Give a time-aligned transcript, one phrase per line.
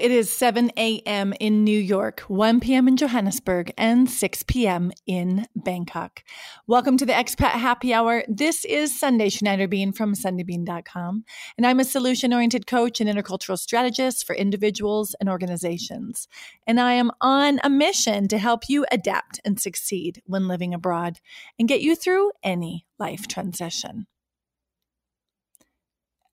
[0.00, 1.34] it is 7 a.m.
[1.40, 2.88] in New York, 1 p.m.
[2.88, 4.92] in Johannesburg, and 6 p.m.
[5.06, 6.24] in Bangkok.
[6.66, 8.24] Welcome to the Expat Happy Hour.
[8.26, 11.24] This is Sundae Schneider Bean from SundaeBean.com,
[11.58, 16.28] and I'm a solution oriented coach and intercultural strategist for individuals and organizations.
[16.66, 21.20] And I am on a mission to help you adapt and succeed when living abroad
[21.58, 24.06] and get you through any life transition.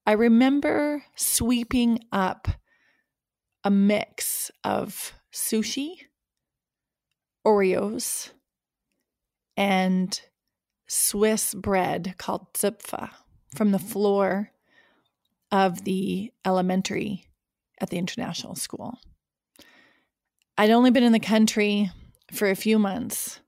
[0.05, 2.47] I remember sweeping up
[3.63, 5.95] a mix of sushi,
[7.45, 8.31] Oreos,
[9.55, 10.19] and
[10.87, 13.09] Swiss bread called Züpfe
[13.55, 14.51] from the floor
[15.51, 17.27] of the elementary
[17.79, 18.99] at the international school.
[20.57, 21.91] I'd only been in the country
[22.31, 23.39] for a few months,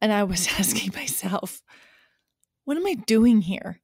[0.00, 1.62] and I was asking myself,
[2.64, 3.80] what am I doing here?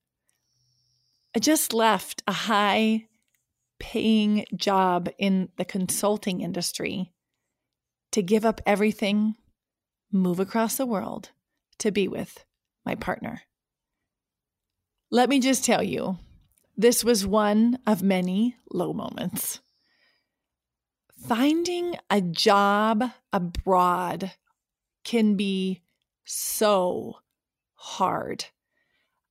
[1.34, 3.06] I just left a high
[3.80, 7.12] paying job in the consulting industry
[8.12, 9.34] to give up everything,
[10.12, 11.30] move across the world
[11.78, 12.44] to be with
[12.84, 13.42] my partner.
[15.10, 16.18] Let me just tell you,
[16.76, 19.60] this was one of many low moments.
[21.26, 24.32] Finding a job abroad
[25.04, 25.82] can be
[26.24, 27.16] so
[27.74, 28.46] hard.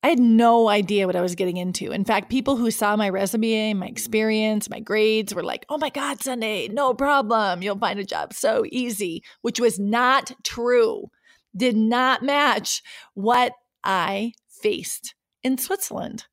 [0.02, 1.92] I had no idea what I was getting into.
[1.92, 3.92] In fact, people who saw my resume, my mm.
[3.92, 7.62] experience, my grades were like, oh my God, Sundae, no problem.
[7.62, 11.10] You'll find a job so easy, which was not true,
[11.56, 12.82] did not match
[13.14, 16.26] what I faced in Switzerland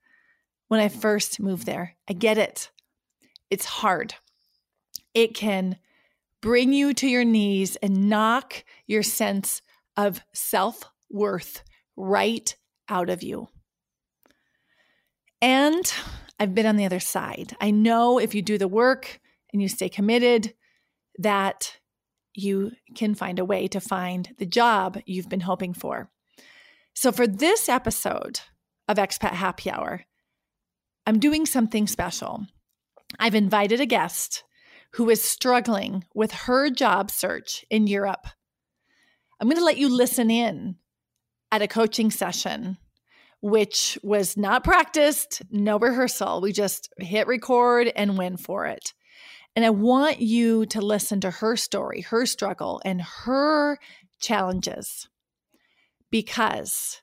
[0.69, 1.97] when I first moved there.
[2.09, 2.71] I get it.
[3.51, 4.15] It's hard.
[5.13, 5.77] It can
[6.41, 9.61] bring you to your knees and knock your sense
[9.97, 11.65] of self worth
[11.97, 12.55] right
[12.89, 13.49] out of you.
[15.41, 15.93] And
[16.39, 17.57] I've been on the other side.
[17.61, 19.21] I know if you do the work
[19.53, 20.55] and you stay committed,
[21.19, 21.77] that
[22.35, 26.11] you can find a way to find the job you've been hoping for.
[26.95, 28.41] So, for this episode
[28.89, 30.05] of Expat Happy Hour,
[31.07, 32.47] I'm doing something special.
[33.19, 34.45] I've invited a guest
[34.93, 38.27] who is struggling with her job search in Europe.
[39.41, 40.77] I'm going to let you listen in
[41.53, 42.79] at a coaching session
[43.41, 46.41] which was not practiced, no rehearsal.
[46.41, 48.93] We just hit record and went for it.
[49.55, 53.79] And I want you to listen to her story, her struggle, and her
[54.21, 55.09] challenges.
[56.11, 57.01] Because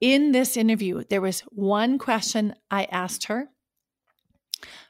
[0.00, 3.48] in this interview, there was one question I asked her,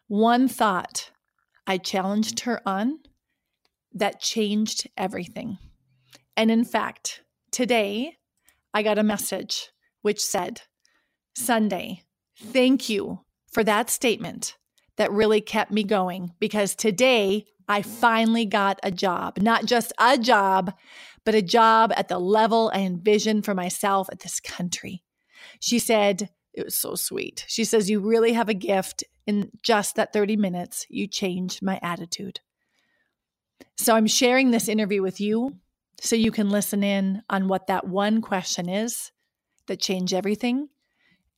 [0.08, 1.10] one thought
[1.66, 2.98] I challenged her on
[3.92, 5.58] that changed everything.
[6.37, 8.16] And in fact, today
[8.72, 9.70] I got a message
[10.03, 10.62] which said,
[11.34, 12.03] Sundae,
[12.37, 13.21] thank you
[13.53, 14.56] for that statement
[14.97, 20.19] that really kept me going because today I finally got a job, not just a
[20.19, 20.75] job,
[21.25, 25.03] but a job at the level I envisioned for myself at this country.
[25.61, 27.44] She said, it was so sweet.
[27.49, 29.05] She says, You really have a gift.
[29.27, 32.41] In just that 30 minutes, you changed my attitude.
[33.77, 35.56] So I'm sharing this interview with you
[36.00, 39.12] so you can listen in on what that one question is
[39.66, 40.69] that change everything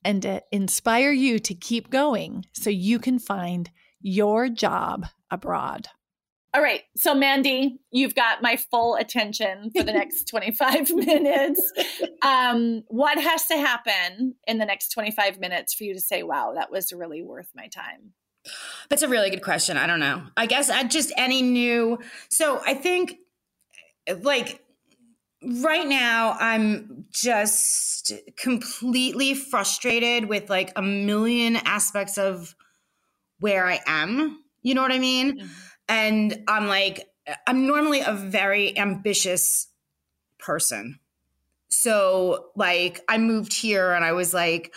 [0.05, 5.89] and to inspire you to keep going so you can find your job abroad.
[6.55, 6.83] All right.
[6.97, 11.73] So, Mandy, you've got my full attention for the next 25 minutes.
[12.23, 16.53] Um, what has to happen in the next 25 minutes for you to say, wow,
[16.55, 18.13] that was really worth my time?
[18.91, 19.79] That's a really good question.
[19.79, 20.25] I don't know.
[20.37, 22.01] I guess I just any new.
[22.29, 23.17] So, I think
[24.23, 24.62] like
[25.45, 32.55] right now i'm just completely frustrated with like a million aspects of
[33.41, 34.39] where i am.
[34.63, 35.39] You know what i mean?
[35.39, 35.49] Mm-hmm.
[35.89, 37.09] and i'm like
[37.47, 39.69] i'm normally a very ambitious
[40.39, 40.99] person.
[41.69, 44.75] So like i moved here and i was like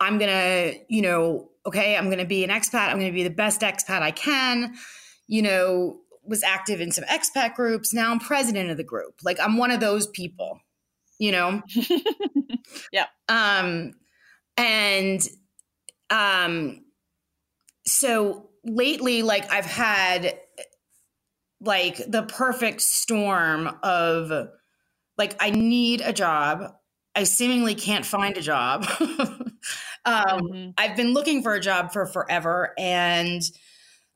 [0.00, 2.88] i'm gonna you know okay i'm gonna be an expat.
[2.88, 4.74] I'm gonna be the best expat i can.
[5.28, 7.92] You know was active in some expat groups.
[7.92, 9.20] Now I'm president of the group.
[9.22, 10.60] Like I'm one of those people,
[11.18, 11.62] you know?
[12.92, 13.06] yeah.
[13.28, 13.92] Um,
[14.56, 15.20] and
[16.10, 16.84] um,
[17.86, 20.38] so lately, like I've had
[21.60, 24.48] like the perfect storm of
[25.16, 26.72] like I need a job.
[27.14, 28.86] I seemingly can't find a job.
[29.00, 29.10] um,
[30.04, 30.70] mm-hmm.
[30.78, 33.42] I've been looking for a job for forever and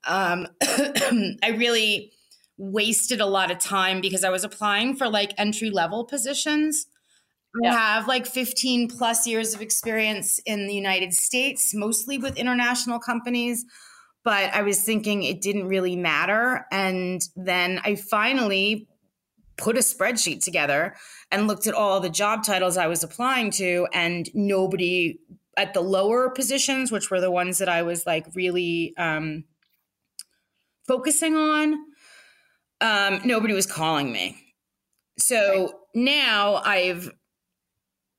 [0.06, 2.12] um, I really
[2.58, 6.86] wasted a lot of time because I was applying for like entry level positions.
[7.62, 7.70] Yeah.
[7.70, 12.98] I have like 15 plus years of experience in the United States, mostly with international
[12.98, 13.64] companies.
[14.24, 16.66] but I was thinking it didn't really matter.
[16.72, 18.88] And then I finally
[19.56, 20.96] put a spreadsheet together
[21.30, 25.20] and looked at all the job titles I was applying to, and nobody
[25.56, 29.44] at the lower positions, which were the ones that I was like really um,
[30.86, 31.74] focusing on,
[32.80, 34.36] um, nobody was calling me.
[35.18, 35.70] So right.
[35.94, 37.10] now I've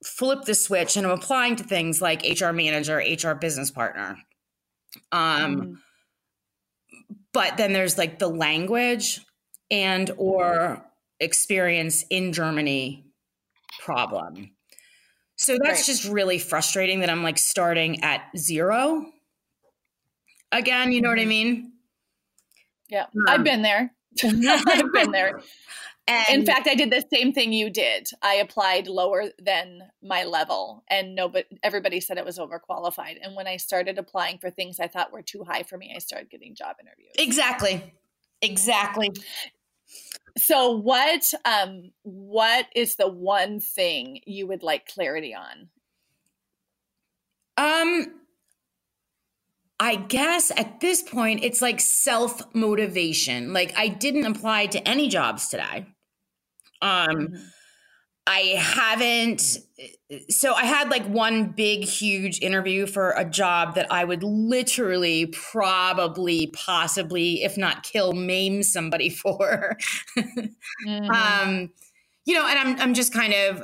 [0.03, 4.17] flipped the switch and I'm applying to things like HR manager, HR business partner.
[5.11, 5.77] Um, mm.
[7.33, 9.19] But then there's like the language
[9.69, 10.83] and or
[11.19, 13.05] experience in Germany
[13.83, 14.51] problem.
[15.35, 15.85] So that's right.
[15.85, 19.05] just really frustrating that I'm like starting at zero
[20.51, 20.91] again.
[20.91, 21.29] You know what I mm-hmm.
[21.29, 21.73] mean?
[22.89, 23.91] Yeah, um, I've been there.
[24.23, 25.41] I've been there.
[26.09, 28.07] And in fact, I did the same thing you did.
[28.21, 33.17] I applied lower than my level, and nobody, everybody said it was overqualified.
[33.21, 35.99] And when I started applying for things I thought were too high for me, I
[35.99, 37.11] started getting job interviews.
[37.17, 37.93] Exactly,
[38.41, 39.11] exactly.
[40.37, 45.67] So, what um, what is the one thing you would like clarity on?
[47.57, 48.13] Um,
[49.79, 53.53] I guess at this point, it's like self motivation.
[53.53, 55.85] Like, I didn't apply to any jobs today.
[56.81, 57.35] Um, mm-hmm.
[58.27, 59.57] I haven't.
[60.29, 65.27] So I had like one big, huge interview for a job that I would literally,
[65.27, 69.77] probably, possibly, if not kill, maim somebody for.
[70.17, 71.09] mm-hmm.
[71.09, 71.69] um,
[72.25, 73.63] you know, and I'm I'm just kind of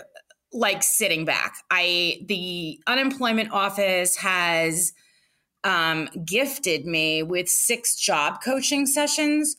[0.54, 1.56] like sitting back.
[1.70, 4.94] I the unemployment office has
[5.64, 9.58] um, gifted me with six job coaching sessions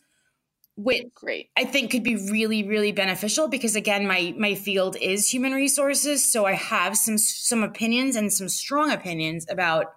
[0.76, 1.50] which great.
[1.56, 6.30] I think could be really really beneficial because again my my field is human resources
[6.30, 9.94] so i have some some opinions and some strong opinions about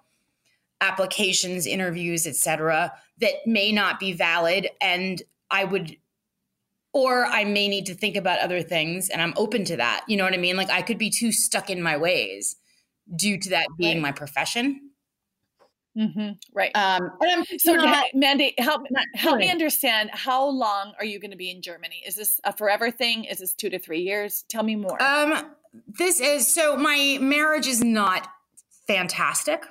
[0.79, 5.97] applications interviews etc that may not be valid and i would
[6.93, 10.05] or i may need to think about other things and i'm open to that.
[10.07, 10.57] You know what i mean?
[10.57, 12.55] Like i could be too stuck in my ways
[13.15, 14.03] due to that being right.
[14.03, 14.91] my profession
[15.97, 16.33] Mm-hmm.
[16.53, 16.71] Right.
[16.75, 17.11] Um,
[17.57, 18.83] so, not, Mandy, help
[19.15, 20.11] help me understand.
[20.13, 22.03] How long are you going to be in Germany?
[22.05, 23.23] Is this a forever thing?
[23.23, 24.43] Is this two to three years?
[24.47, 25.01] Tell me more.
[25.01, 25.55] Um,
[25.87, 26.77] this is so.
[26.77, 28.27] My marriage is not
[28.87, 29.63] fantastic,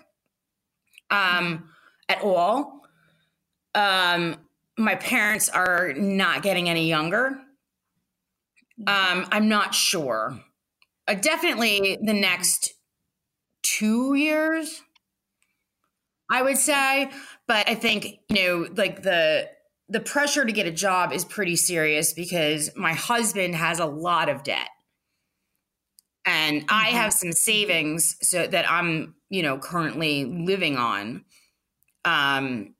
[1.11, 1.69] um,
[2.09, 2.81] at all.
[3.77, 4.37] Um,
[4.77, 7.39] my parents are not getting any younger.
[8.81, 9.19] Mm-hmm.
[9.21, 10.41] Um, I'm not sure.
[11.07, 12.75] Uh, definitely the next
[13.63, 14.83] two years
[16.31, 17.11] I would say.
[17.47, 19.49] But I think, you know, like the
[19.89, 24.29] the pressure to get a job is pretty serious because my husband has a lot
[24.29, 24.69] of debt.
[26.25, 26.75] And mm-hmm.
[26.75, 31.25] I have some savings so that I'm, you know, currently living on.
[32.05, 32.75] Um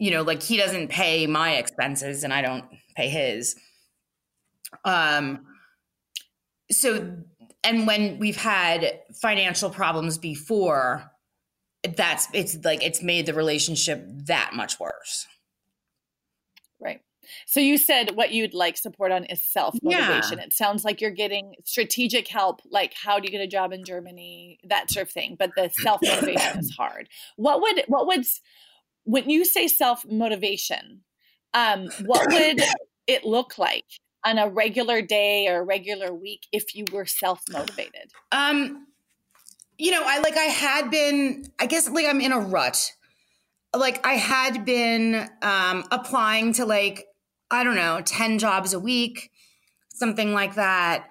[0.00, 2.64] you know, like he doesn't pay my expenses and I don't
[2.96, 3.54] pay his.
[4.84, 5.46] Um
[6.70, 7.16] so
[7.64, 11.10] and when we've had financial problems before,
[11.96, 15.26] that's it's like it's made the relationship that much worse.
[16.80, 17.00] Right.
[17.46, 20.38] So you said what you'd like support on is self motivation.
[20.38, 20.44] Yeah.
[20.44, 23.84] It sounds like you're getting strategic help, like how do you get a job in
[23.84, 25.36] Germany, that sort of thing.
[25.38, 27.08] But the self motivation is hard.
[27.36, 28.24] What would what would
[29.04, 31.02] when you say self motivation,
[31.54, 32.60] um, what would
[33.06, 33.86] it look like
[34.24, 38.10] on a regular day or a regular week if you were self motivated?
[38.32, 38.86] Um,
[39.78, 42.92] you know, I like I had been, I guess like I'm in a rut.
[43.74, 47.06] Like I had been um applying to like,
[47.50, 49.30] I don't know, 10 jobs a week,
[49.90, 51.08] something like that.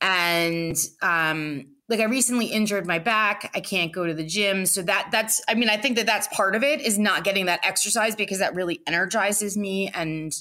[0.00, 3.50] And um like I recently injured my back.
[3.54, 4.64] I can't go to the gym.
[4.64, 7.46] So that that's I mean, I think that that's part of it is not getting
[7.46, 10.32] that exercise because that really energizes me and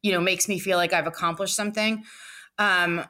[0.00, 2.04] you know, makes me feel like I've accomplished something.
[2.56, 3.04] Um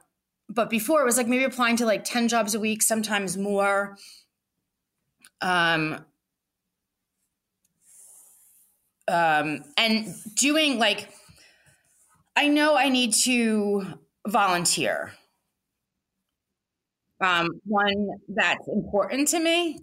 [0.48, 3.96] but before it was like maybe applying to like 10 jobs a week, sometimes more.
[5.40, 6.04] Um,
[9.06, 11.10] um, and doing like,
[12.36, 15.12] I know I need to volunteer.
[17.20, 19.80] Um, one that's important to me,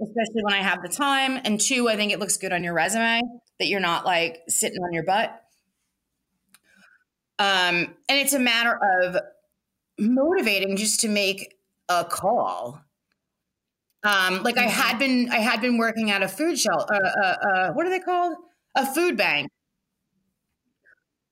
[0.00, 1.40] especially when I have the time.
[1.44, 3.22] And two, I think it looks good on your resume
[3.58, 5.30] that you're not like sitting on your butt.
[7.38, 9.16] Um, and it's a matter of
[9.98, 11.54] motivating just to make
[11.88, 12.80] a call.
[14.04, 16.94] Um, like I had been, I had been working at a food shelter.
[16.94, 18.36] Uh, uh, uh, what are they called?
[18.74, 19.48] A food bank.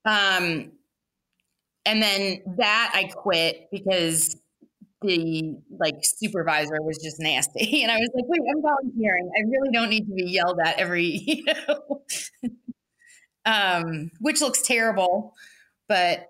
[0.04, 0.72] Um,
[1.84, 4.36] and then that I quit because
[5.02, 7.82] the like supervisor was just nasty.
[7.82, 9.30] And I was like, wait, I'm volunteering.
[9.36, 12.02] I really don't need to be yelled at every, you know,
[13.44, 15.34] um, which looks terrible,
[15.88, 16.26] but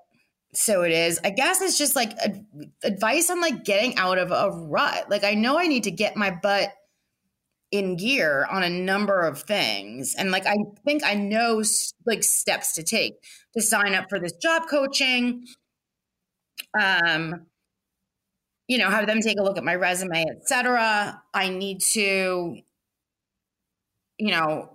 [0.53, 1.21] so it is.
[1.25, 2.13] I guess it's just like
[2.83, 5.09] advice on like getting out of a rut.
[5.11, 6.71] Like I know I need to get my butt
[7.71, 10.15] in gear on a number of things.
[10.19, 11.63] And like I think I know
[12.05, 13.15] like steps to take
[13.55, 15.45] to sign up for this job coaching.
[16.81, 17.47] Um
[18.67, 21.21] you know, have them take a look at my resume, etc.
[21.35, 22.57] I need to
[24.21, 24.69] you know,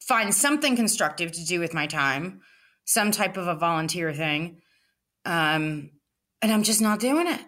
[0.00, 2.40] find something constructive to do with my time,
[2.84, 4.62] some type of a volunteer thing.
[5.24, 5.90] Um,
[6.40, 7.40] and I'm just not doing it.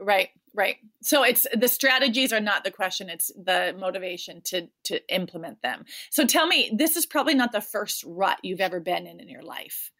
[0.00, 0.76] Right, right.
[1.02, 5.84] So it's the strategies are not the question; it's the motivation to to implement them.
[6.10, 9.28] So tell me, this is probably not the first rut you've ever been in in
[9.28, 9.90] your life.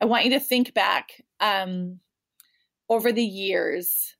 [0.00, 2.00] I want you to think back um,
[2.88, 4.14] over the years.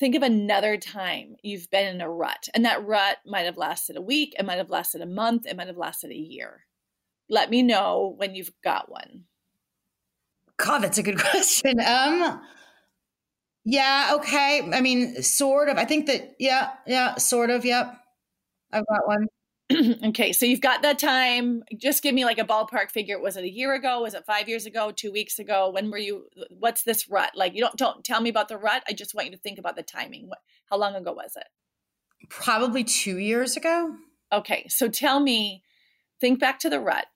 [0.00, 3.96] Think of another time you've been in a rut, and that rut might have lasted
[3.96, 6.67] a week, it might have lasted a month, it might have lasted a year.
[7.28, 9.24] Let me know when you've got one.
[10.56, 11.80] God, that's a good question.
[11.80, 12.40] Um,
[13.64, 14.68] yeah, okay.
[14.72, 15.76] I mean, sort of.
[15.76, 17.64] I think that, yeah, yeah, sort of.
[17.64, 17.94] Yep.
[18.72, 19.26] I've got one.
[20.06, 21.62] okay, so you've got that time.
[21.76, 23.20] Just give me like a ballpark figure.
[23.20, 24.00] Was it a year ago?
[24.02, 24.90] Was it five years ago?
[24.90, 25.70] Two weeks ago?
[25.70, 26.26] When were you?
[26.50, 27.32] What's this rut?
[27.34, 28.82] Like, you don't don't tell me about the rut.
[28.88, 30.28] I just want you to think about the timing.
[30.28, 30.38] What?
[30.70, 31.46] How long ago was it?
[32.30, 33.96] Probably two years ago.
[34.32, 35.62] Okay, so tell me.
[36.20, 37.06] Think back to the rut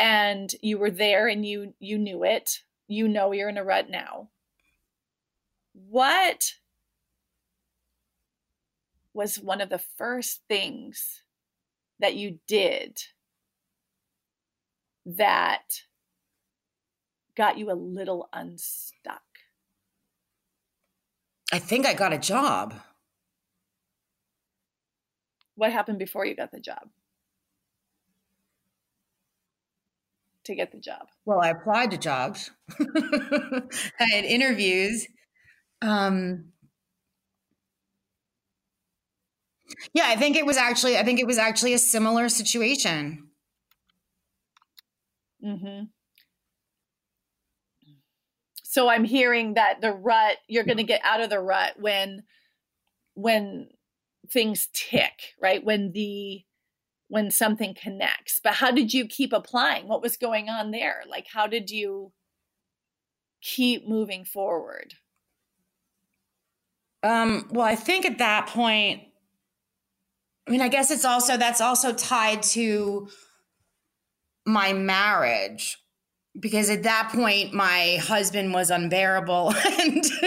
[0.00, 3.88] and you were there and you you knew it you know you're in a rut
[3.88, 4.30] now.
[5.72, 6.54] What
[9.14, 11.22] was one of the first things
[12.00, 13.00] that you did
[15.06, 15.82] that
[17.36, 19.22] got you a little unstuck?
[21.52, 22.74] I think i got a job.
[25.54, 26.88] What happened before you got the job
[30.44, 31.06] to get the job?
[31.24, 32.50] Well, I applied to jobs.
[32.80, 33.62] I
[33.98, 35.06] had interviews.
[35.82, 36.52] Um,
[39.92, 40.98] yeah, I think it was actually.
[40.98, 43.28] I think it was actually a similar situation.
[45.42, 45.84] Hmm.
[48.64, 50.36] So I'm hearing that the rut.
[50.48, 52.22] You're going to get out of the rut when,
[53.14, 53.68] when
[54.30, 55.64] things tick, right?
[55.64, 56.42] When the
[57.10, 58.40] when something connects.
[58.42, 59.88] But how did you keep applying?
[59.88, 61.02] What was going on there?
[61.08, 62.12] Like, how did you
[63.42, 64.94] keep moving forward?
[67.02, 69.02] Um, well, I think at that point,
[70.46, 73.08] I mean, I guess it's also that's also tied to
[74.46, 75.78] my marriage
[76.38, 80.04] because at that point my husband was unbearable and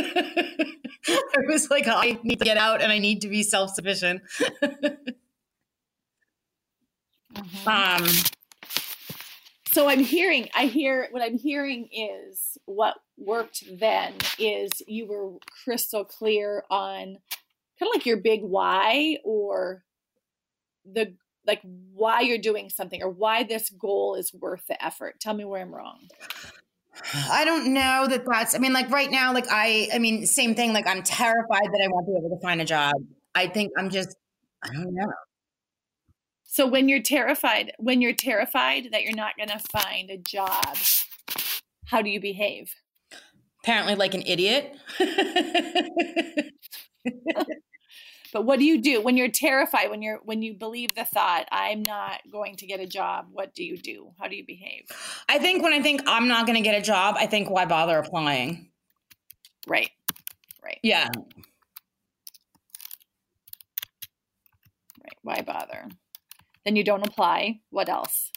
[1.08, 4.22] I was like, I need to get out and I need to be self sufficient.
[7.34, 7.68] Mm-hmm.
[7.68, 8.10] Um,
[9.72, 15.32] so I'm hearing, I hear what I'm hearing is what worked then is you were
[15.64, 17.18] crystal clear on
[17.80, 19.84] kind of like your big why or
[20.86, 21.62] the like
[21.94, 25.20] why you're doing something or why this goal is worth the effort.
[25.20, 26.08] Tell me where I'm wrong.
[27.32, 30.54] I don't know that that's, I mean, like right now, like I, I mean, same
[30.54, 32.94] thing, like I'm terrified that I won't be able to find a job.
[33.34, 34.16] I think I'm just,
[34.64, 35.12] I don't know.
[36.54, 40.78] So when you're terrified, when you're terrified that you're not going to find a job,
[41.88, 42.76] how do you behave?
[43.64, 44.76] Apparently like an idiot.
[48.32, 51.48] but what do you do when you're terrified when you're when you believe the thought
[51.52, 54.12] i'm not going to get a job what do you do?
[54.20, 54.86] How do you behave?
[55.28, 57.66] I think when i think i'm not going to get a job i think why
[57.66, 58.70] bother applying?
[59.68, 59.90] Right
[60.64, 60.80] right.
[60.84, 61.10] Yeah.
[65.04, 65.90] Right why bother
[66.66, 67.60] then you don't apply.
[67.70, 68.32] What else?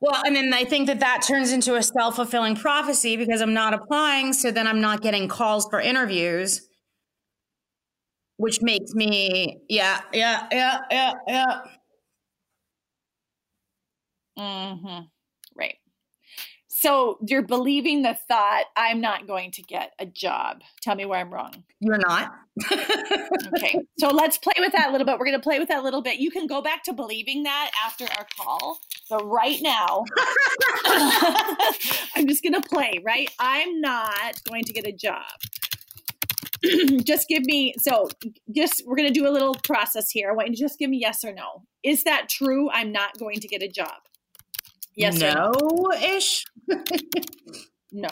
[0.00, 3.54] Well, and then I think that that turns into a self fulfilling prophecy because I'm
[3.54, 4.32] not applying.
[4.32, 6.66] So then I'm not getting calls for interviews,
[8.36, 11.60] which makes me, yeah, yeah, yeah, yeah, yeah.
[14.38, 15.13] Mm-hmm.
[16.84, 20.60] So you're believing the thought, I'm not going to get a job.
[20.82, 21.64] Tell me where I'm wrong.
[21.80, 22.30] You're not.
[23.56, 23.80] okay.
[23.98, 25.18] So let's play with that a little bit.
[25.18, 26.18] We're going to play with that a little bit.
[26.18, 28.80] You can go back to believing that after our call.
[29.08, 30.04] But right now,
[32.14, 33.30] I'm just going to play, right?
[33.38, 35.24] I'm not going to get a job.
[37.02, 38.10] just give me, so
[38.54, 40.28] just, we're going to do a little process here.
[40.28, 41.62] I want you to just give me yes or no.
[41.82, 42.68] Is that true?
[42.68, 44.02] I'm not going to get a job.
[44.96, 45.52] Yes no
[46.00, 46.44] ish.
[47.92, 48.08] no.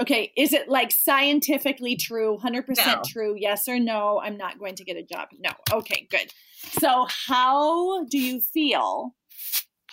[0.00, 3.02] okay, is it like scientifically true, 100% no.
[3.06, 3.34] true?
[3.36, 4.20] Yes or no?
[4.20, 5.28] I'm not going to get a job.
[5.38, 5.50] No.
[5.72, 6.32] Okay, good.
[6.80, 9.14] So, how do you feel?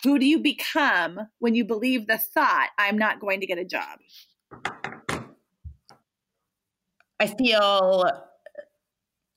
[0.04, 3.66] Who do you become when you believe the thought, I'm not going to get a
[3.66, 4.00] job?
[7.20, 8.06] I feel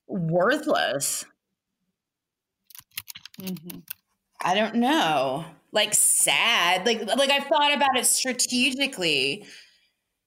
[0.07, 1.25] worthless.
[3.41, 3.79] Mm-hmm.
[4.43, 5.45] I don't know.
[5.73, 6.87] Like sad.
[6.87, 9.45] Like like I've thought about it strategically.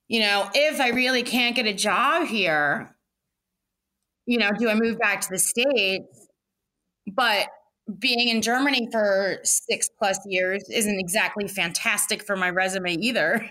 [0.08, 2.96] You know, if I really can't get a job here,
[4.26, 6.28] you know, do I move back to the States?
[7.12, 7.48] But
[8.00, 13.48] being in Germany for six plus years isn't exactly fantastic for my resume either.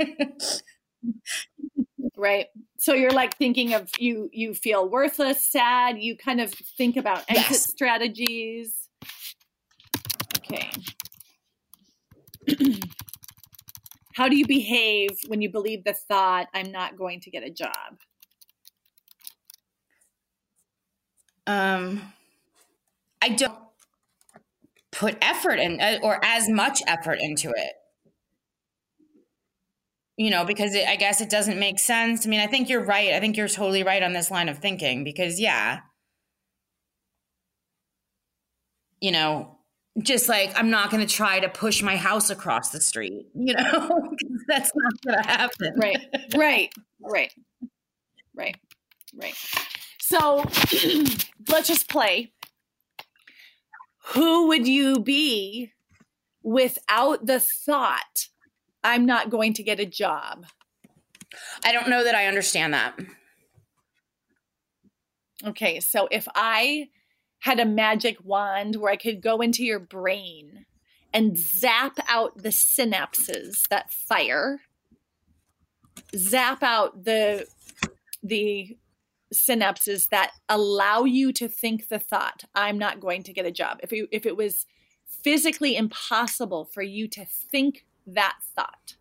[2.17, 2.47] right.
[2.79, 7.25] So you're like thinking of you you feel worthless, sad, you kind of think about
[7.29, 7.71] exit yes.
[7.71, 8.82] strategies.
[10.53, 10.71] Okay.
[14.15, 17.51] How do you behave when you believe the thought, I'm not going to get a
[17.51, 17.99] job?
[21.47, 22.13] Um,
[23.21, 23.59] I don't
[24.91, 27.73] put effort in, uh, or as much effort into it.
[30.17, 32.27] You know, because it, I guess it doesn't make sense.
[32.27, 33.13] I mean, I think you're right.
[33.15, 35.81] I think you're totally right on this line of thinking because, yeah,
[39.01, 39.59] you know,
[40.01, 43.55] just like I'm not going to try to push my house across the street, you
[43.55, 44.15] know,
[44.49, 45.75] that's not going to happen.
[45.77, 45.99] Right,
[46.35, 47.33] right, right,
[48.35, 48.57] right,
[49.15, 49.35] right.
[50.01, 50.45] So
[51.49, 52.33] let's just play.
[54.15, 55.73] Who would you be
[56.43, 58.29] without the thought,
[58.83, 60.47] I'm not going to get a job?
[61.65, 62.99] I don't know that I understand that.
[65.45, 66.89] Okay, so if I
[67.43, 70.65] had a magic wand where I could go into your brain
[71.13, 74.61] and zap out the synapses that fire,
[76.17, 77.47] zap out the
[78.23, 78.79] the
[79.35, 83.81] synapses that allow you to think the thought, I'm not going to get a job.
[83.83, 84.67] If you, if it was
[85.25, 88.95] physically impossible for you to think that thought,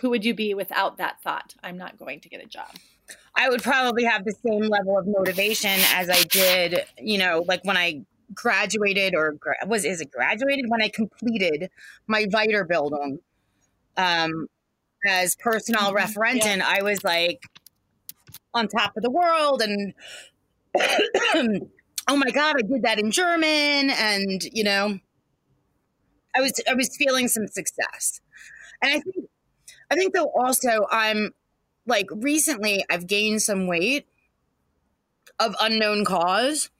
[0.00, 1.54] who would you be without that thought?
[1.62, 2.70] I'm not going to get a job.
[3.34, 7.64] I would probably have the same level of motivation as I did, you know, like
[7.64, 11.70] when I graduated or was is it graduated when I completed
[12.06, 13.18] my Weiterbildung
[13.96, 14.46] um,
[15.06, 15.96] as personal mm-hmm.
[15.96, 16.58] referentin.
[16.58, 16.74] Yeah.
[16.78, 17.40] I was like
[18.54, 19.94] on top of the world and
[22.08, 24.98] oh my god, I did that in German and you know,
[26.34, 28.20] I was I was feeling some success.
[28.82, 29.26] And I think
[29.90, 31.32] I think though also I'm
[31.86, 34.06] like recently I've gained some weight
[35.38, 36.70] of unknown cause.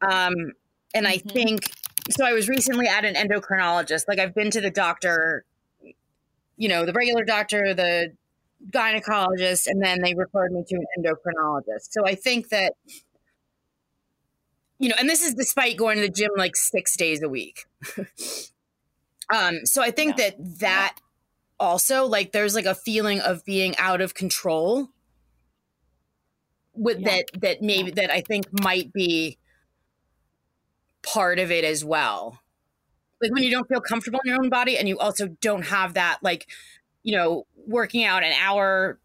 [0.00, 0.52] Um,
[0.94, 1.28] and I mm-hmm.
[1.28, 1.60] think
[2.10, 2.24] so.
[2.24, 4.04] I was recently at an endocrinologist.
[4.08, 5.44] Like I've been to the doctor,
[6.56, 8.12] you know, the regular doctor, the
[8.70, 11.88] gynecologist, and then they referred me to an endocrinologist.
[11.90, 12.74] So I think that,
[14.78, 17.64] you know, and this is despite going to the gym like six days a week.
[19.32, 20.30] um, so I think yeah.
[20.30, 20.96] that that
[21.62, 24.88] also like there's like a feeling of being out of control
[26.74, 27.08] with yeah.
[27.08, 28.02] that that maybe yeah.
[28.02, 29.38] that I think might be
[31.02, 32.40] part of it as well.
[33.22, 35.94] Like when you don't feel comfortable in your own body and you also don't have
[35.94, 36.48] that like
[37.04, 38.98] you know working out an hour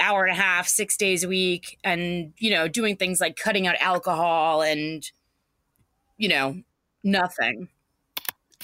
[0.00, 3.66] hour and a half 6 days a week and you know doing things like cutting
[3.66, 5.10] out alcohol and
[6.16, 6.62] you know
[7.02, 7.68] nothing.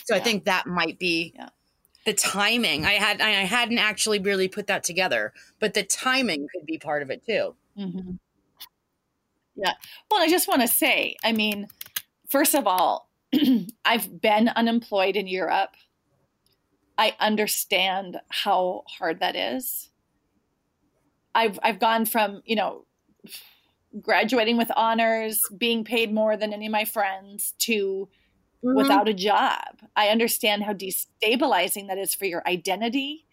[0.04, 0.20] So yeah.
[0.20, 1.34] I think that might be
[2.04, 2.84] the timing.
[2.84, 7.02] I had I hadn't actually really put that together, but the timing could be part
[7.02, 7.54] of it too.
[7.78, 8.12] Mm-hmm.
[9.56, 9.72] Yeah.
[10.10, 11.68] Well, I just want to say, I mean,
[12.28, 13.10] first of all,
[13.84, 15.74] I've been unemployed in Europe.
[16.96, 19.90] I understand how hard that is.
[21.34, 22.86] I've I've gone from, you know,
[24.00, 28.08] graduating with honors, being paid more than any of my friends to
[28.64, 28.76] mm-hmm.
[28.76, 29.80] without a job.
[29.96, 33.26] I understand how destabilizing that is for your identity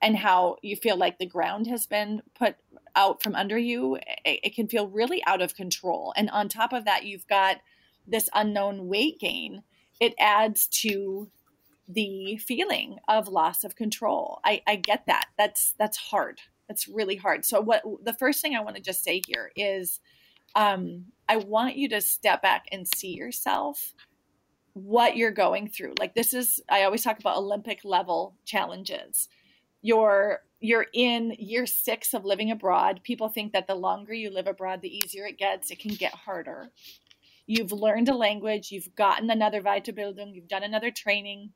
[0.00, 2.56] and how you feel like the ground has been put
[2.96, 3.96] out from under you.
[4.24, 6.12] It, it can feel really out of control.
[6.16, 7.58] And on top of that, you've got
[8.06, 9.62] this unknown weight gain.
[10.00, 11.30] It adds to
[11.88, 14.40] the feeling of loss of control.
[14.44, 15.26] I, I get that.
[15.38, 16.40] That's that's hard.
[16.68, 17.44] That's really hard.
[17.44, 20.00] So what the first thing I want to just say here is
[20.54, 23.94] um, I want you to step back and see yourself
[24.74, 25.94] what you're going through.
[25.98, 29.28] Like this is I always talk about Olympic level challenges.
[29.82, 33.00] You're you're in year 6 of living abroad.
[33.02, 35.70] People think that the longer you live abroad the easier it gets.
[35.70, 36.70] It can get harder.
[37.46, 41.50] You've learned a language, you've gotten another Weiterbildung, you've done another training.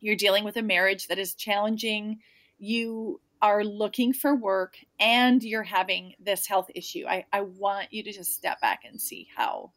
[0.00, 2.20] you're dealing with a marriage that is challenging,
[2.58, 7.04] you are looking for work, and you're having this health issue.
[7.06, 9.72] I, I want you to just step back and see how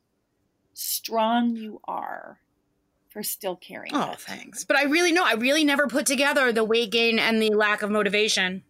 [0.74, 2.40] strong you are
[3.18, 3.90] for still caring.
[3.96, 4.64] Oh, thanks.
[4.64, 7.82] But I really know, I really never put together the weight gain and the lack
[7.82, 8.62] of motivation.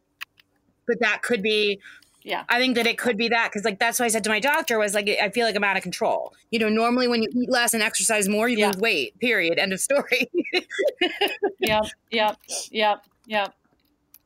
[0.88, 1.82] But that could be
[2.24, 4.30] yeah i think that it could be that because like that's what i said to
[4.30, 7.22] my doctor was like i feel like i'm out of control you know normally when
[7.22, 8.68] you eat less and exercise more you yeah.
[8.68, 10.30] lose weight period end of story
[11.60, 12.38] yep yep
[12.70, 13.54] yep yep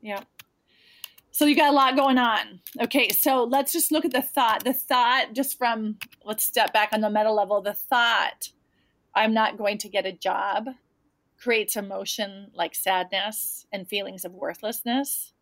[0.00, 0.26] yep
[1.30, 4.64] so you got a lot going on okay so let's just look at the thought
[4.64, 8.48] the thought just from let's step back on the meta level the thought
[9.14, 10.68] i'm not going to get a job
[11.38, 15.32] creates emotion like sadness and feelings of worthlessness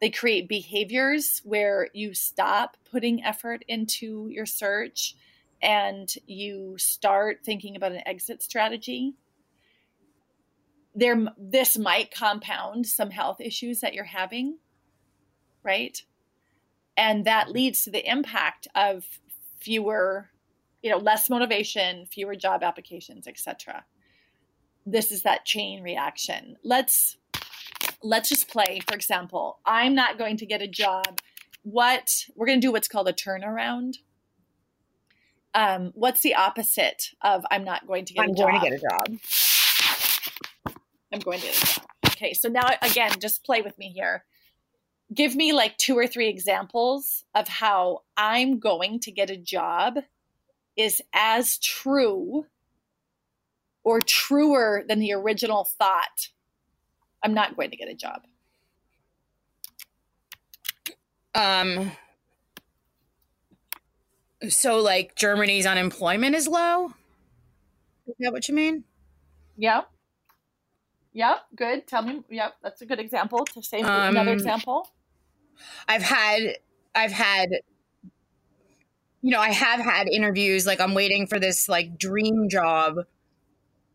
[0.00, 5.16] they create behaviors where you stop putting effort into your search
[5.60, 9.14] and you start thinking about an exit strategy.
[10.94, 14.58] There, this might compound some health issues that you're having,
[15.64, 16.00] right?
[16.96, 19.04] And that leads to the impact of
[19.58, 20.30] fewer,
[20.82, 23.84] you know, less motivation, fewer job applications, etc.
[24.86, 26.56] This is that chain reaction.
[26.62, 27.16] Let's
[28.02, 31.20] let's just play, for example, I'm not going to get a job.
[31.62, 33.96] What we're going to do what's called a turnaround.
[35.54, 38.48] Um, what's the opposite of I'm not going to get I'm a job?
[38.48, 39.18] I'm going to get a job.
[41.12, 41.84] I'm going to get a job.
[42.06, 44.24] Okay, so now again, just play with me here.
[45.12, 49.98] Give me like two or three examples of how I'm going to get a job
[50.78, 52.46] is as true
[53.84, 56.28] or truer than the original thought
[57.22, 58.22] I'm not going to get a job.
[61.34, 61.92] Um
[64.48, 66.92] so like Germany's unemployment is low?
[68.06, 68.84] Is that what you mean?
[69.56, 69.90] Yep.
[71.12, 71.86] Yep, good.
[71.88, 72.22] Tell me.
[72.30, 73.44] Yep, that's a good example.
[73.44, 74.88] To say um, another example.
[75.88, 76.58] I've had
[76.94, 77.48] I've had
[79.22, 82.98] you know, I have had interviews like I'm waiting for this like dream job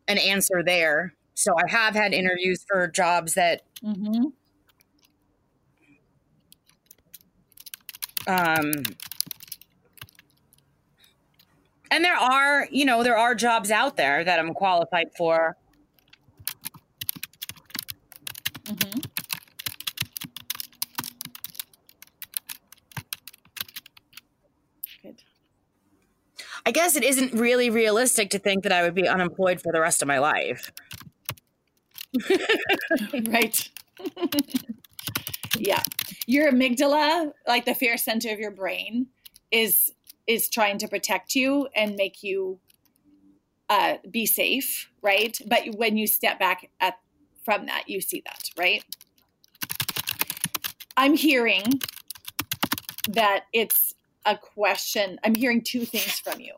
[0.08, 4.26] an answer there so I have had interviews for jobs that mm-hmm.
[8.28, 8.72] um
[11.94, 15.56] and there are, you know, there are jobs out there that I'm qualified for.
[26.66, 29.82] I guess it isn't really realistic to think that I would be unemployed for the
[29.82, 30.72] rest of my life.
[33.28, 33.70] right.
[35.58, 35.84] yeah.
[36.26, 39.08] Your amygdala, like the fear center of your brain,
[39.52, 39.92] is
[40.26, 42.60] is trying to protect you and make you
[43.70, 45.38] uh, be safe, right?
[45.46, 46.98] But when you step back at
[47.44, 48.84] from that, you see that, right?
[50.96, 51.82] I'm hearing
[53.10, 53.94] that it's
[54.26, 55.20] a question.
[55.24, 56.54] I'm hearing two things from you.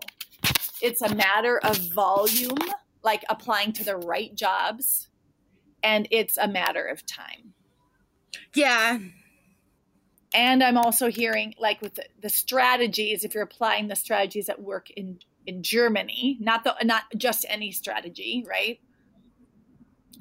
[0.82, 2.58] It's a matter of volume,
[3.04, 5.08] like applying to the right jobs
[5.86, 7.54] and it's a matter of time.
[8.54, 8.98] Yeah.
[10.34, 14.62] And I'm also hearing like with the, the strategies, if you're applying the strategies that
[14.62, 18.80] work in in Germany, not the not just any strategy, right?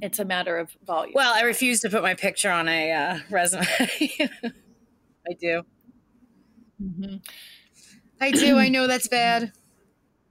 [0.03, 1.15] It's a matter of volume.
[1.15, 3.65] Well, I refuse to put my picture on a uh, resume.
[3.71, 5.63] I do.
[6.83, 7.17] Mm-hmm.
[8.21, 8.59] I do.
[8.59, 9.53] I know that's bad.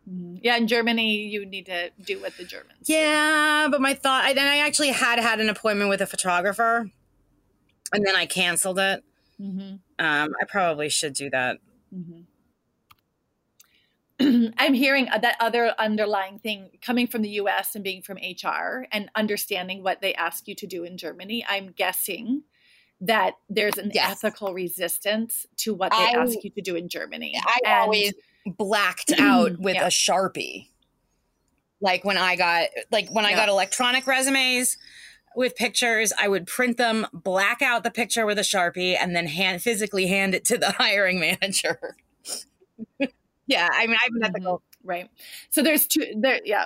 [0.09, 0.37] Mm-hmm.
[0.41, 2.87] Yeah, in Germany, you need to do what the Germans.
[2.87, 6.89] Yeah, but my thought, I, then I actually had had an appointment with a photographer,
[7.93, 9.03] and then I canceled it.
[9.39, 9.75] Mm-hmm.
[10.05, 11.59] Um, I probably should do that.
[11.93, 12.21] Mm-hmm.
[14.57, 19.09] I'm hearing that other underlying thing coming from the US and being from HR and
[19.15, 21.45] understanding what they ask you to do in Germany.
[21.47, 22.43] I'm guessing
[23.01, 24.23] that there's an yes.
[24.23, 27.39] ethical resistance to what they I, ask you to do in Germany.
[27.43, 28.13] I and always
[28.45, 29.85] blacked out with yeah.
[29.85, 30.67] a sharpie
[31.83, 34.77] like when i got like when i got electronic resumes
[35.35, 39.27] with pictures i would print them black out the picture with a sharpie and then
[39.27, 41.95] hand physically hand it to the hiring manager
[43.47, 44.89] yeah i mean i'm ethical mm-hmm.
[44.89, 45.09] right
[45.49, 46.65] so there's two there yeah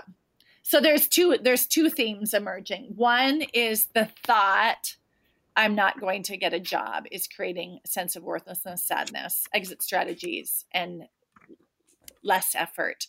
[0.62, 4.97] so there's two there's two themes emerging one is the thought
[5.58, 9.84] i'm not going to get a job is creating a sense of worthlessness sadness exit
[9.84, 11.04] strategies and
[12.24, 13.08] less effort.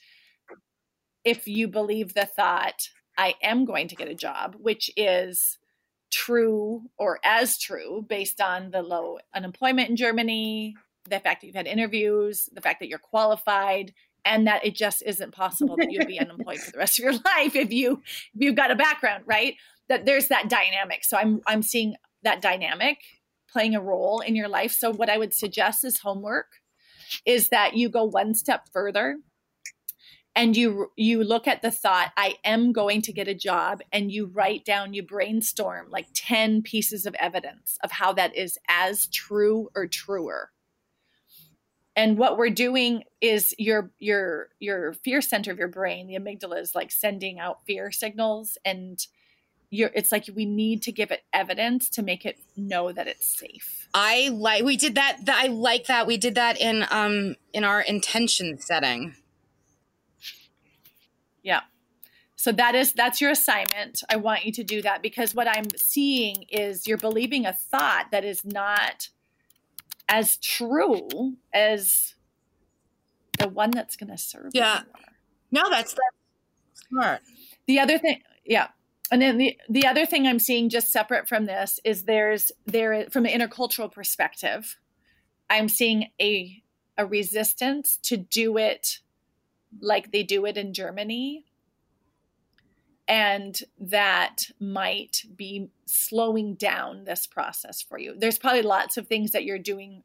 [1.25, 5.59] If you believe the thought, I am going to get a job, which is
[6.11, 10.75] true or as true based on the low unemployment in Germany,
[11.09, 13.93] the fact that you've had interviews, the fact that you're qualified,
[14.25, 17.13] and that it just isn't possible that you'd be unemployed for the rest of your
[17.37, 18.03] life if you
[18.35, 19.57] if you've got a background, right?
[19.89, 21.05] That there's that dynamic.
[21.05, 22.99] So I'm I'm seeing that dynamic
[23.51, 24.73] playing a role in your life.
[24.73, 26.47] So what I would suggest is homework
[27.25, 29.17] is that you go one step further
[30.39, 34.13] and you you look at the thought i am going to get a job and
[34.13, 39.07] you write down you brainstorm like 10 pieces of evidence of how that is as
[39.09, 40.51] true or truer
[41.97, 46.61] and what we're doing is your your your fear center of your brain the amygdala
[46.61, 49.07] is like sending out fear signals and
[49.71, 53.39] you're it's like we need to give it evidence to make it know that it's
[53.39, 57.35] safe i like we did that, that i like that we did that in um
[57.53, 59.15] in our intention setting
[61.49, 61.61] yeah.
[62.37, 64.03] So that is that's your assignment.
[64.11, 68.09] I want you to do that because what I'm seeing is you're believing a thought
[68.13, 69.09] that is not
[70.09, 72.15] as true as
[73.39, 74.83] the one that's going to serve yeah.
[75.51, 77.21] No, that's that's smart.
[77.67, 78.69] The other thing, yeah.
[79.11, 83.07] And then the the other thing I'm seeing just separate from this is there's there
[83.11, 84.79] from an intercultural perspective,
[85.49, 86.63] I'm seeing a
[86.97, 88.99] a resistance to do it
[89.81, 91.45] like they do it in Germany.
[93.07, 98.15] And that might be slowing down this process for you.
[98.15, 100.03] There's probably lots of things that you're doing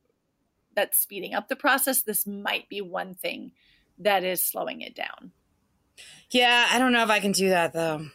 [0.74, 2.02] that's speeding up the process.
[2.02, 3.52] This might be one thing
[4.00, 5.32] that is slowing it down.
[6.32, 8.08] Yeah, I don't know if I can do that though.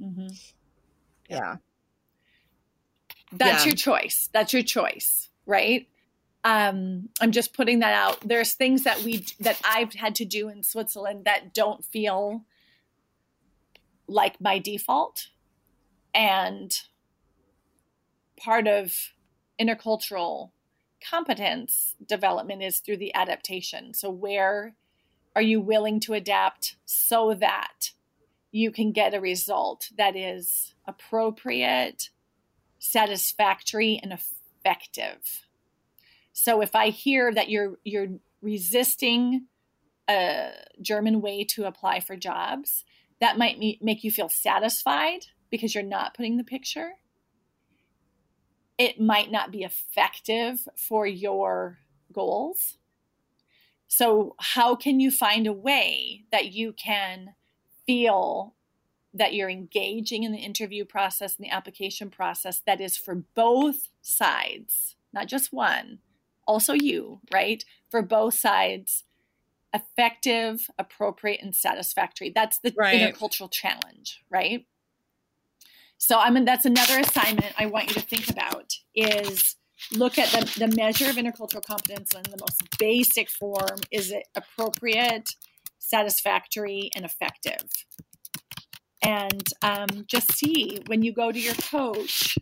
[0.00, 0.28] Mm-hmm.
[1.28, 1.56] Yeah.
[3.32, 3.68] That's yeah.
[3.68, 4.28] your choice.
[4.32, 5.86] That's your choice, right?
[6.44, 8.20] um, I'm just putting that out.
[8.26, 12.44] There's things that we that I've had to do in Switzerland that don't feel
[14.06, 15.28] like my default,
[16.14, 16.74] and
[18.38, 19.12] part of
[19.60, 20.50] intercultural
[21.06, 23.92] competence development is through the adaptation.
[23.92, 24.74] So where
[25.38, 27.92] are you willing to adapt so that
[28.50, 32.10] you can get a result that is appropriate,
[32.80, 35.46] satisfactory, and effective?
[36.32, 39.46] So if I hear that you're you're resisting
[40.08, 40.50] a
[40.82, 42.84] German way to apply for jobs,
[43.20, 46.94] that might make you feel satisfied because you're not putting the picture.
[48.76, 51.78] It might not be effective for your
[52.12, 52.77] goals.
[53.88, 57.34] So, how can you find a way that you can
[57.86, 58.54] feel
[59.14, 63.88] that you're engaging in the interview process and the application process that is for both
[64.02, 65.98] sides, not just one,
[66.46, 67.64] also you, right?
[67.90, 69.04] For both sides,
[69.72, 72.30] effective, appropriate, and satisfactory.
[72.34, 73.00] That's the right.
[73.00, 74.66] intercultural challenge, right?
[75.98, 79.56] So I mean that's another assignment I want you to think about is
[79.92, 83.78] look at the, the measure of intercultural competence in the most basic form.
[83.90, 85.30] Is it appropriate,
[85.78, 87.68] satisfactory, and effective?
[89.02, 92.36] And um, just see when you go to your coach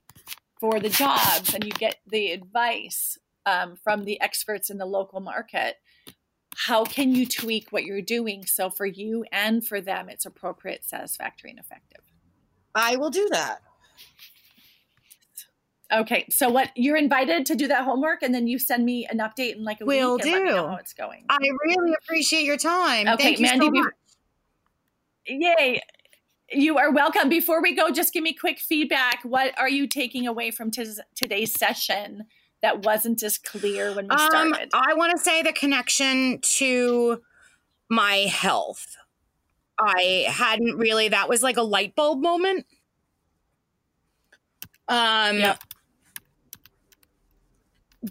[0.60, 5.20] for the jobs and you get the advice um, from the experts in the local
[5.20, 5.76] market
[6.56, 10.84] how can you tweak what you're doing so for you and for them it's appropriate
[10.84, 12.00] satisfactory and effective
[12.74, 13.60] i will do that
[15.92, 19.18] okay so what you're invited to do that homework and then you send me an
[19.18, 20.38] update in like a will week and do.
[20.38, 23.90] let me know how it's going i really appreciate your time okay Thank mandy so
[25.26, 25.80] yay
[26.52, 30.26] you are welcome before we go just give me quick feedback what are you taking
[30.26, 32.26] away from t- today's session
[32.62, 34.70] that wasn't as clear when we um, started?
[34.72, 37.22] I want to say the connection to
[37.88, 38.96] my health.
[39.78, 42.66] I hadn't really, that was like a light bulb moment.
[44.88, 45.60] Um, yep.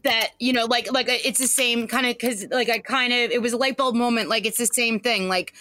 [0.03, 3.31] That you know like like it's the same kind of because like i kind of
[3.31, 5.53] it was a light bulb moment like it's the same thing like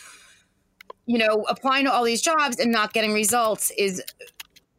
[1.07, 4.03] you know applying to all these jobs and not getting results is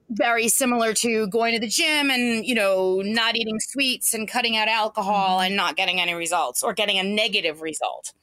[0.10, 4.58] very similar to going to the gym and you know not eating sweets and cutting
[4.58, 5.48] out alcohol mm-hmm.
[5.48, 8.14] and not getting any results or getting a negative result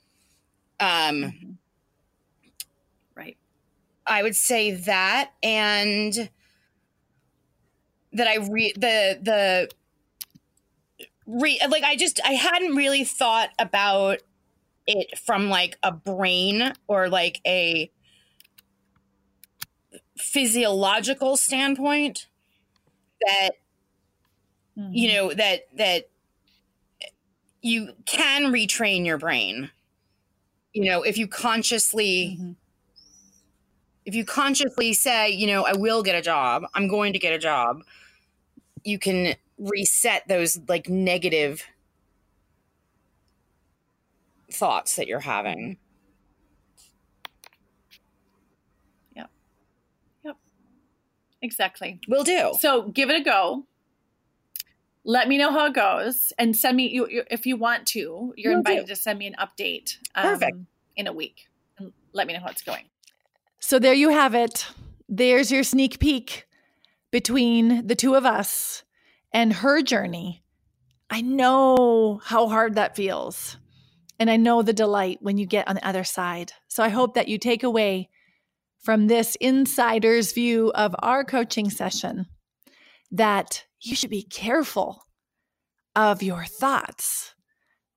[0.80, 1.50] um mm-hmm.
[3.14, 3.36] right
[4.06, 6.28] i would say that and
[8.12, 9.68] that i re the the
[11.26, 14.18] re like i just i hadn't really thought about
[14.86, 17.90] it from like a brain or like a
[20.18, 22.26] physiological standpoint
[23.20, 23.50] that
[24.76, 24.92] mm-hmm.
[24.92, 26.08] you know that that
[27.60, 29.70] you can retrain your brain
[30.72, 32.52] you know if you consciously mm-hmm.
[34.04, 37.32] if you consciously say you know i will get a job i'm going to get
[37.32, 37.82] a job
[38.84, 41.64] you can reset those like negative
[44.50, 45.78] thoughts that you're having.
[49.16, 49.30] Yep.
[50.24, 50.36] Yep.
[51.40, 52.00] Exactly.
[52.08, 52.52] We'll do.
[52.58, 53.66] So give it a go.
[55.04, 58.32] Let me know how it goes and send me you, you if you want to.
[58.36, 58.94] You're Will invited do.
[58.94, 60.56] to send me an update um, Perfect.
[60.96, 61.48] in a week
[61.78, 62.84] and let me know how it's going.
[63.58, 64.66] So there you have it.
[65.08, 66.46] There's your sneak peek
[67.10, 68.84] between the two of us
[69.32, 70.42] and her journey.
[71.10, 73.56] I know how hard that feels.
[74.18, 76.52] And I know the delight when you get on the other side.
[76.68, 78.08] So I hope that you take away
[78.82, 82.26] from this insider's view of our coaching session
[83.10, 85.06] that you should be careful
[85.94, 87.34] of your thoughts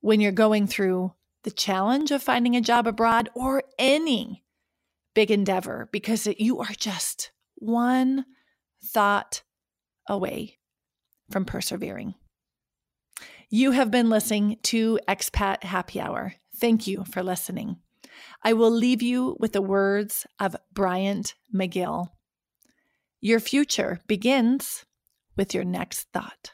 [0.01, 4.43] when you're going through the challenge of finding a job abroad or any
[5.13, 8.25] big endeavor because you are just one
[8.83, 9.43] thought
[10.07, 10.57] away
[11.29, 12.15] from persevering.
[13.49, 16.33] You have been listening to Expat Happy Hour.
[16.57, 17.77] Thank you for listening.
[18.43, 22.09] I will leave you with the words of Bryant McGill.
[23.21, 24.85] Your future begins
[25.35, 26.53] with your next thought.